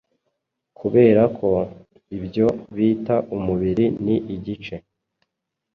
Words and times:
Kuberako 0.77 1.49
ibyo 2.17 2.47
bita 2.75 3.15
Umubiri 3.35 3.85
ni 4.05 4.15
igice 4.35 4.75